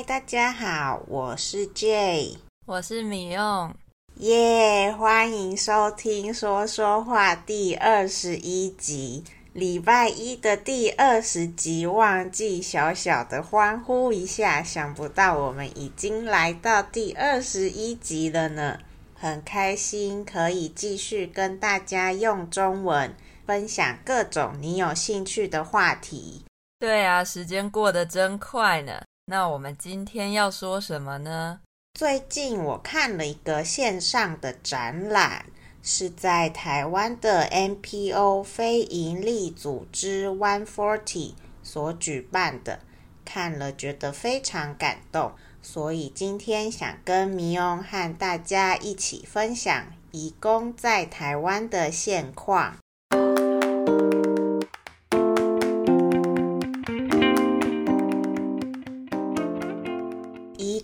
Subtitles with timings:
[0.00, 3.74] 嗨，大家好，我是 Jay，我是米用，
[4.14, 18.78] 耶，欢迎收听说说话第二十一集，礼拜一的第二十集，忘记小小的欢呼一下，想不到我们已经来到第二十一集了呢，
[19.14, 23.14] 很开心可以继续跟大家用中文
[23.44, 26.46] 分享各种你有兴趣的话题。
[26.78, 29.02] 对啊，时间过得真快呢。
[29.30, 31.60] 那我们今天要说什么呢？
[31.94, 35.46] 最近我看了一个线上的展览，
[35.84, 42.80] 是在台湾的 NPO 非营利组织 One Forty 所举办的，
[43.24, 45.30] 看了觉得非常感动，
[45.62, 52.78] 所以今天想跟米翁和大家一起分享移工在台湾的现况。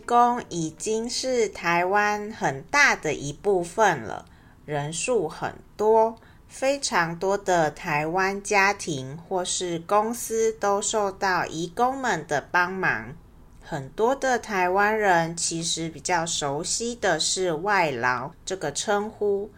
[0.06, 4.24] 工已经是台湾很大的一部分了，
[4.64, 13.14] 人数很多，非常多的台湾家庭或是公司都受到移工们的帮忙。
[13.60, 19.50] 很多的台湾人其实比较熟悉的是外劳这个称呼，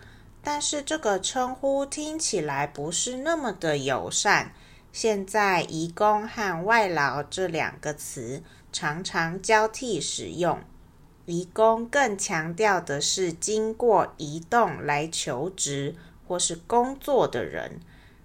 [0.43, 4.53] 但是这个称呼听起来不是那么的友善。
[5.01, 8.43] 现在移工和外劳这两个词。
[8.73, 10.59] 常常交替使用，
[11.25, 15.95] 移工更强调的是经过移动来求职
[16.27, 17.79] 或是工作的人。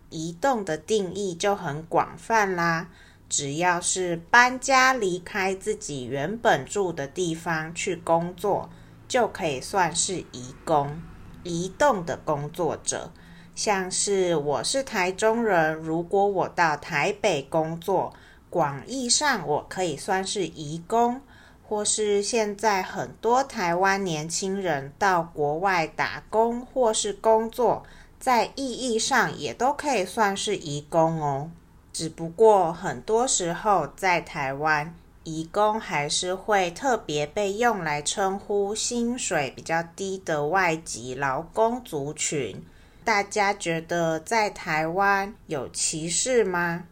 [0.10, 2.90] 移动的定义就很广泛啦，
[3.30, 8.72] 只要是搬家离开自己原本住的地方去工作，
[9.08, 11.00] 就可以算是移工。
[11.44, 13.12] 移动的工作者，
[13.56, 18.14] 像是我是台中人，如果我到台北工作。
[18.50, 21.20] 广义上，我可以算是移工，
[21.68, 27.82] 或是现在很多台湾年轻人到国外打工或是工作，
[28.20, 31.50] 在意义上也都可以算是移工哦。
[31.92, 42.64] 只不过很多时候在台湾，移工还是会特别被用来称呼薪水比较低的外籍劳工族群。
[43.04, 46.86] 大家觉得在台湾有歧视吗？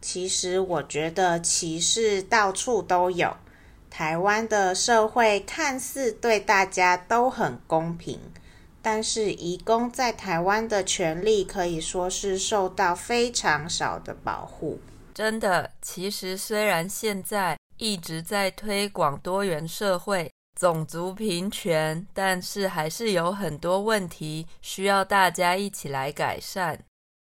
[0.00, 3.36] 其实我觉得歧视到处都有。
[3.88, 8.18] 台湾的社会看似对大家都很公平，
[8.80, 14.80] 但是移工在台湾的权利可以说是受到非常少的保护。
[15.14, 26.78] 真的，其实虽然现在一直在推广多元社会、种族平权，但是还是有很多问题需要大家一起来改善。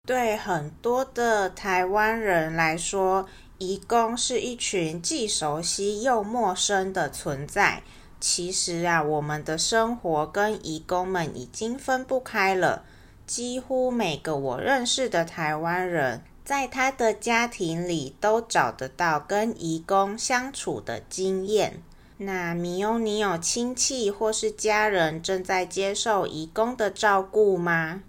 [0.07, 3.27] 对很多的台湾人来说，
[3.57, 7.83] 移工是一群既熟悉又陌生的存在。
[8.21, 12.85] 其实啊，我们的生活跟移工们已经分不开了。
[13.27, 21.83] 几乎每个我认识的台湾人，在他的家庭里都找得到跟移工相处的经验。
[22.23, 28.03] 那米欧，你有亲戚或是家人正在接受义工的照顾吗？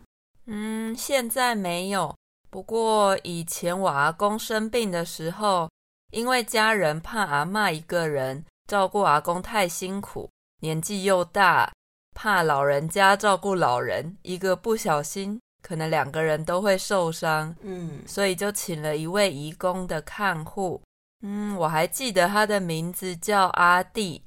[0.46, 2.16] 嗯，现在没有。
[2.50, 5.70] 不过以前我阿公生病的时候，
[6.12, 10.30] 因为家人怕阿嬷一个人照顾阿公太辛苦，
[10.62, 11.72] 年纪又大，
[12.14, 17.56] 怕老人家照顾老人，一个不小心可能两个人都会受伤。
[17.62, 20.80] 嗯，所以就请了一位义工的看护。
[21.26, 24.22] 嗯，我还记得他的名字叫阿弟。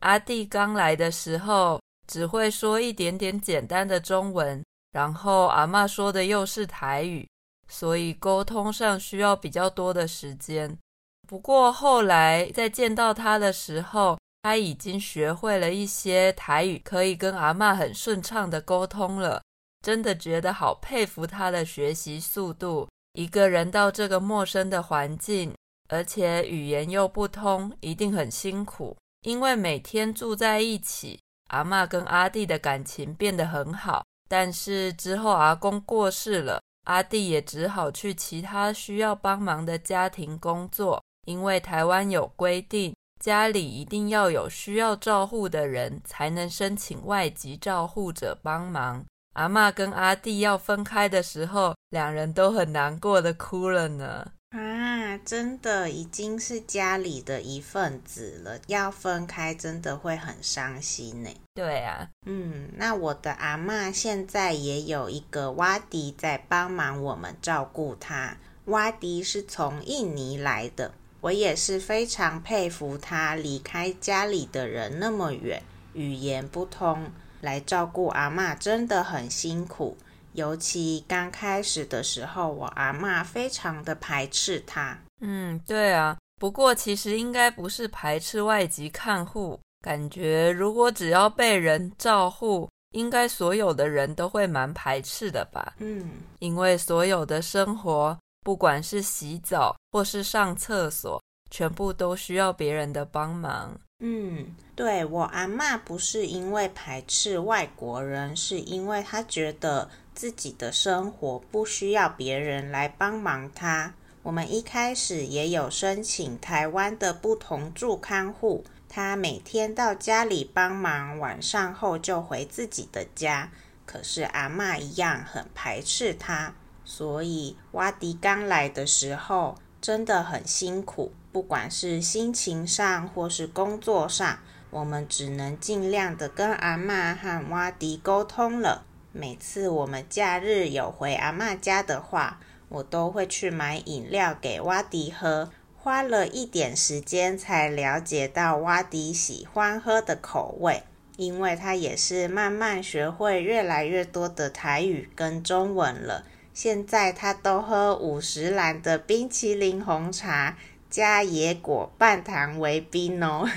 [0.00, 4.62] 阿弟刚来的时候只会说一点点简单的中文。
[4.92, 7.26] 然后阿嬷说的又是台语，
[7.66, 10.78] 所以沟通上需要比较多的时间。
[11.26, 19.40] 不过后来在见到他的时候，他已经学会了一些台语，可以跟阿嬷很顺畅的沟通了。
[19.80, 22.86] 真的觉得好佩服他的学习速度。
[23.14, 25.54] 一个人到这个陌生的环境，
[25.92, 28.96] 而且语言又不通，一定很辛苦。
[29.26, 34.02] 因为每天住在一起，阿嬷跟阿弟的感情变得很好。
[34.26, 40.98] 但是之后阿公过世了，阿弟也只好去其他需要帮忙的家庭工作。
[41.26, 49.04] 因为台湾有规定，家里一定要有需要照护的人才能申请外籍照护者帮忙。
[49.34, 54.32] 阿嬷跟阿弟要分开的时候，两人都很难过的哭了呢。
[54.52, 61.30] 啊，真的已经是家里的一份子了，要分开真的会很伤心呢。
[61.54, 68.36] 对啊，嗯，那我的阿嬷现在也有一个挖迪在帮忙我们照顾她。
[68.66, 75.62] 挖迪是从印尼来的，我也是非常佩服他离开家里的人那么远，
[75.94, 77.10] 语言不通，
[77.40, 79.96] 来照顾阿嬷真的很辛苦。
[80.32, 84.98] 尤其刚开始的时候，我阿妈非常的排斥他。
[85.20, 86.16] 嗯，对啊。
[86.40, 95.74] 不过其实应该不是排斥外籍看护，感觉如果只要被人照护，应该所有的人都会蛮排斥的吧？
[95.78, 103.78] 嗯，因为所有的生活，不管是洗澡或是上厕所，全部都需要别人的帮忙。
[104.00, 104.44] 嗯，
[104.74, 113.94] 对，我阿妈不是因为排斥外国人，是因为她觉得自己的生活不需要别人来帮忙她。
[114.22, 123.50] 我们一开始也有申请台湾的不同住看护，他每天到家里帮忙，晚上后就回自己的家。
[123.84, 126.54] 可是阿嬷一样很排斥他，
[126.84, 131.12] 所以挖迪刚来的时候真的很辛苦。
[131.32, 134.38] 不管是心情上或是工作上，
[134.70, 138.84] 我们只能尽量的跟阿嬷和挖迪沟通了。
[139.12, 150.82] 每次我们假日有回阿嬷家的话，我都会去买饮料给挖迪喝，花了一点时间才了解到挖迪喜欢喝的口味，
[151.16, 156.24] 因为他也是慢慢学会越来越多的台语跟中文了。
[156.54, 160.56] 现在他都喝五十兰的冰淇淋红茶。
[160.90, 163.48] 加野果半糖为冰哦，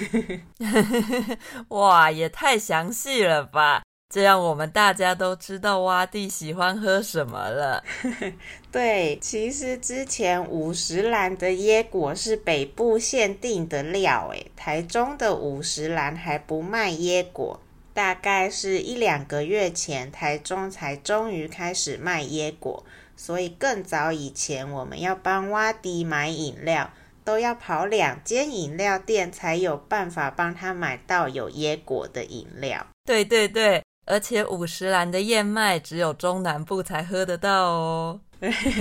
[1.67, 3.83] 哇，也太详细了吧！
[4.07, 7.83] 这样我们大家都知道挖地喜欢喝什么了。
[8.71, 17.59] 对，其实之前五十岚的椰果是北部限定的料，诶，台中的五十岚还不卖椰果，
[17.93, 22.85] 大概是一两个月前，台中才终于开始卖椰果，
[23.17, 26.91] 所以更早以前我们要帮挖地买饮料。
[27.25, 32.85] 都要跑两间饮料店才有办法帮他买到有椰果的饮料。
[33.03, 38.19] 对对对，而且五十岚的燕麦只有中南部才喝得到哦。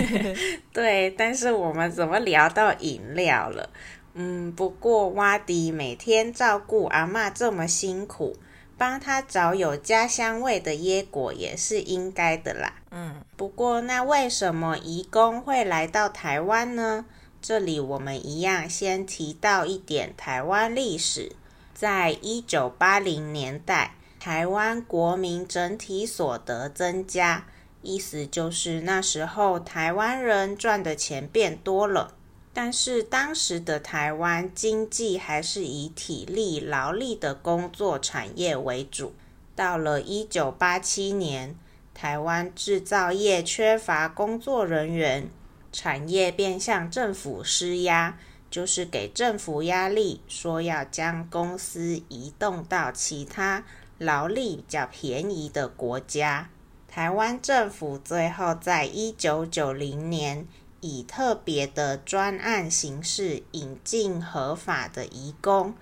[0.73, 3.71] 对，但是我们怎么聊到饮料了？
[4.15, 8.37] 嗯，不过挖迪每天照顾阿嬷这么辛苦，
[8.77, 12.75] 帮他找有家乡味的椰果也是应该的啦。
[12.91, 17.07] 嗯，不过那为什么移工会来到台湾呢？
[17.41, 21.33] 这里我们一样先提到一点台湾历史，
[21.75, 27.45] 在一九八零年代，台湾国民整体所得增加，
[27.83, 32.15] 意思就是那时候台湾人赚的钱变多了。
[32.55, 39.13] 但是当时的台湾经济还是以体力劳力的工作产业为主。
[39.55, 41.55] 到了一九八七年，
[41.93, 45.29] 台湾制造业缺乏工作人员。
[45.71, 48.17] 产业便向政府施压，
[48.51, 53.63] 就是给政府压力，说要将公司移动到其他
[53.99, 56.51] 劳力比较便宜的国家。
[56.87, 60.47] 台湾政府最后在一九九零年
[60.81, 65.75] 以特别的专案形式引进合法的移工，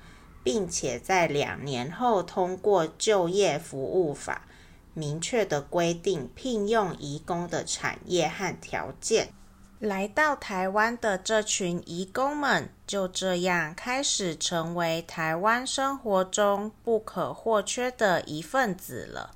[0.42, 4.46] 并且在两年后通过就业服务法，
[4.94, 9.34] 明确的规定聘用移工的产业和条件。
[9.82, 19.32] 来到台湾的这群移工们，就这样开始成为台湾生活中不可或缺的一份子了。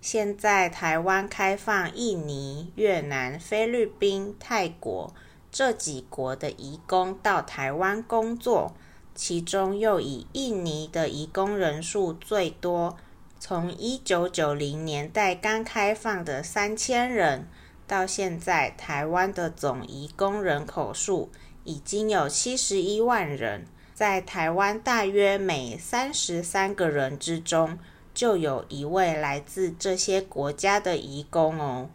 [0.00, 5.12] 现在台湾开放印尼、越南、菲律宾、泰国
[5.50, 8.74] 这几国的移工到台湾工作，
[9.14, 12.96] 其中又以印尼的移工人数最多，
[13.38, 17.46] 从一九九零年代刚开放的三千人。
[17.86, 21.30] 到现在，台湾的总移工人口数
[21.64, 23.66] 已经有七十一万人。
[23.94, 27.78] 在台湾，大约每三十三个人之中，
[28.14, 31.90] 就有一位来自这些国家的移工哦。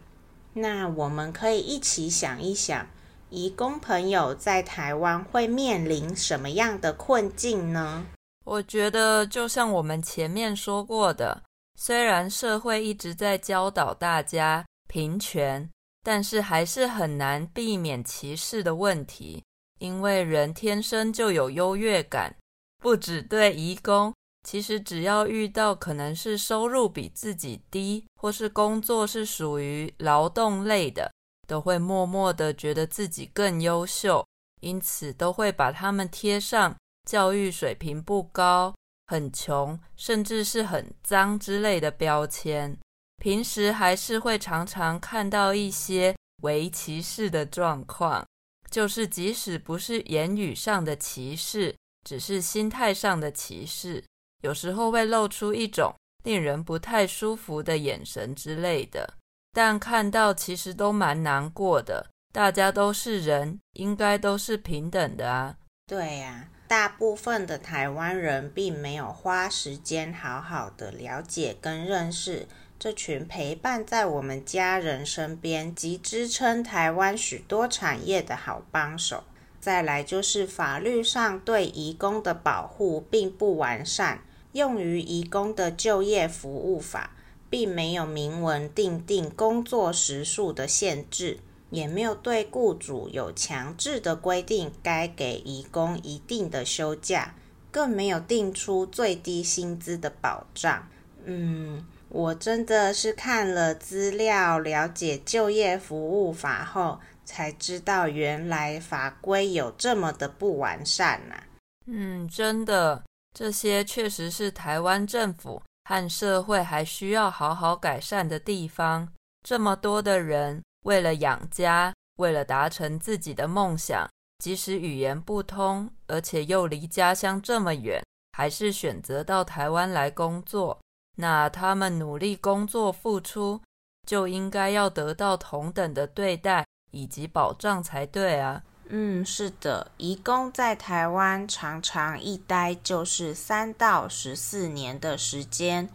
[0.54, 2.86] 那我们可以一起想一想，
[3.28, 8.06] 移工朋友在台湾会面临什么样的困境呢？
[8.44, 11.42] 我觉得，就像我们前面说过的，
[11.76, 15.68] 虽然社会一直在教导大家平权。
[16.10, 19.44] 但是还是很难避免歧视的问题，
[19.78, 22.34] 因为人天生就有优越感，
[22.78, 31.12] 不只对移工，其实只要遇到可能是收入比自己低，或是工作是属于劳动类的，
[31.46, 34.26] 都会默默的觉得自己更优秀，
[34.62, 36.74] 因此都会把他们贴上
[37.06, 38.74] 教育水平不高、
[39.08, 42.78] 很穷，甚至是很脏之类的标签。
[43.18, 48.24] 平时还是会常常看到一些微歧视的状况，
[48.70, 51.74] 就是即使不是言语上的歧视，
[52.08, 54.04] 只是心态上的歧视，
[54.42, 59.14] 有时候会露出一种令人不太舒服的眼神之类的。
[59.52, 65.56] 但看到其实都蛮难过的，大家都是人，应该都是平等的啊。
[65.86, 72.46] 对呀，大部分的台湾人并没有花时间好好的了解跟认识
[72.78, 79.24] 这群陪伴在我们家人身边及支撑台湾许多产业的好帮手。
[79.60, 87.10] 再来就是法律上对移工的保护并不完善，用于移工的就业服务法
[87.50, 97.34] 并没有明文订定工作时数的限制，也没有对雇主有强制的规定该给移工一定的休假，
[97.72, 100.88] 更没有定出最低薪资的保障。
[101.24, 101.84] 嗯。
[102.10, 111.42] 我真的是看了资料，了解就业服务法后，才知道原来法规有这么的不完善呐、
[111.86, 119.06] 嗯，真的，这些确实是台湾政府和社会还需要好好改善的地方。
[119.46, 130.78] 这么多的人为了养家，为了达成自己的梦想，即使语言不通，而且又离家乡这么远，还是选择到台湾来工作。
[131.20, 133.60] 那他们努力工作付出，
[134.06, 138.62] 就应该要得到同等的对待以及保障才对啊。
[138.88, 145.90] 嗯，是的，移工在台湾常常一待就是三到十四年的时间，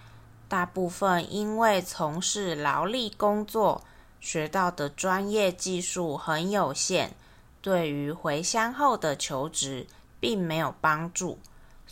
[0.49, 3.81] 大部分因为从事劳力工作，
[4.19, 7.13] 学到的专业技术很有限，
[7.61, 9.87] 对于回乡后的求职
[10.19, 11.39] 并没有帮助。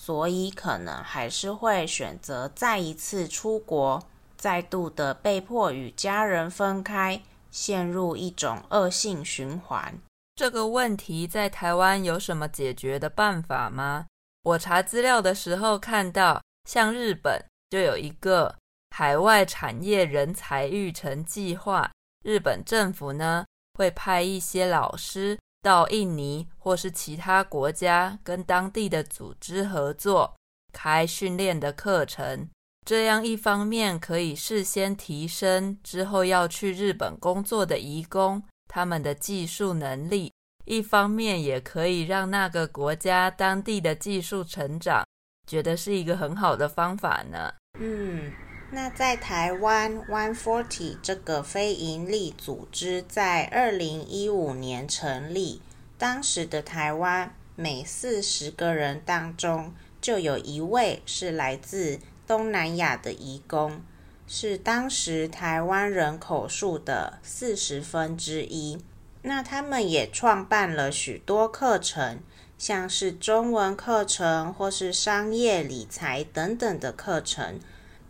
[0.01, 4.01] 所以可能还是会选择再一次出国，
[4.35, 9.93] 再度的被迫与家人分开，陷入一种恶性循环。
[10.33, 14.07] 这个问题在台湾有什么解决的办法吗？
[14.41, 17.39] 我查资料的时候看到，像日本
[17.69, 18.55] 就有一个
[18.89, 21.91] 海外产业人才育成计划，
[22.25, 25.37] 日本政府呢会派一些老师。
[25.61, 30.35] 到印尼或是其他国家跟当地的组织合作，
[30.73, 32.49] 开训练的课程，
[32.85, 40.33] 这样一方面可以事先提升之后要去日本工作的移工他们的技术能力，
[40.65, 45.05] 一方面也可以让那个国家当地的技术成长，
[45.45, 47.53] 觉得是一个很好的方法呢。
[47.79, 48.31] 嗯。
[48.73, 55.61] 那在台湾，One Forty 这个非营利组织在二零一五年成立。
[55.97, 63.81] 当时的台湾，每四十个人当中就有一位是来自东南亚的移工，
[64.25, 68.81] 是当时台湾人口数的四十分之一。
[69.23, 72.19] 那他们也创办了许多课程，
[72.57, 77.59] 像是中文课程或是商业理财等等的课程。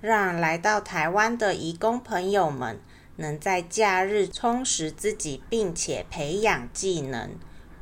[0.01, 2.81] 让来到台湾的移工朋友们
[3.17, 7.29] 能在假日充实自己，并且培养技能，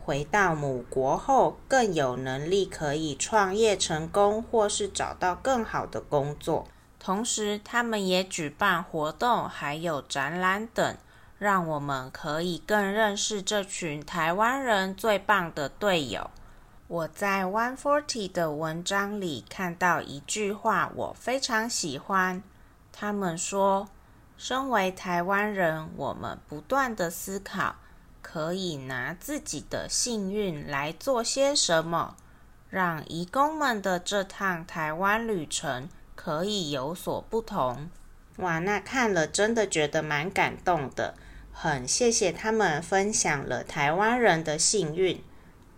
[0.03, 6.67] 回到母国后更有能力可以创业成功，或是找到更好的工作。
[6.99, 10.97] 同时，他们也举办活动，还有展览等，
[11.37, 16.29] 让我们可以更认识这群台湾人最棒的队友。
[16.89, 22.41] 我在 One Forty 的文章里看到一句话，我非常喜欢。
[22.91, 23.87] 他们说
[24.39, 27.75] ：“身为台湾人，我们不断地思考，
[28.23, 32.15] 可以拿自己的幸运来做些什么，
[32.71, 37.87] 让移工们的这趟台湾旅程可以有所不同。”
[38.37, 41.13] 哇，那看了真的觉得蛮感动的，
[41.53, 45.23] 很谢谢他们分享了台湾人的幸运。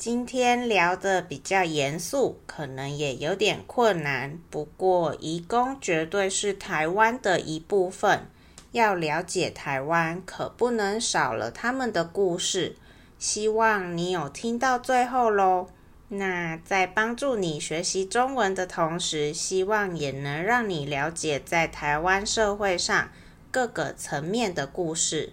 [0.01, 4.39] 今天聊得比较严肃，可能也有点困难。
[4.50, 8.25] 不过，移工绝对是台湾的一部分，
[8.72, 12.77] 要了解台湾，可不能少了他们的故事。
[13.20, 15.67] 希望你有听到最后喽。
[16.08, 23.12] 那在帮助你学习中文的同时，希望也能让你了解在台湾社会上
[23.51, 25.31] 各个层面的故事。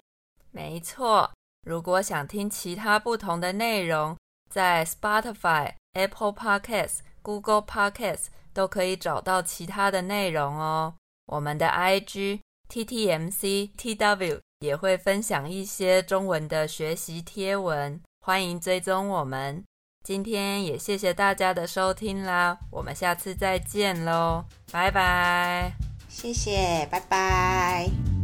[0.51, 1.31] 没错，
[1.65, 4.15] 如果想听其他不同的内容，
[4.49, 10.95] 在 Spotify、Apple Podcasts、Google Podcasts 都可以找到其他的内容哦。
[11.27, 12.39] 我们的 IG
[12.69, 19.63] TTMC TW 也会分享一些中文的学习贴文，欢迎追踪我们。
[20.03, 25.73] 今天也谢谢大家的收听啦，我们下次再见喽，拜拜。
[26.07, 28.18] 谢谢，拜拜。